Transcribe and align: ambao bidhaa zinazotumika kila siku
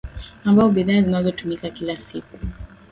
ambao 0.45 0.69
bidhaa 0.69 1.01
zinazotumika 1.01 1.69
kila 1.69 1.95
siku 1.95 2.37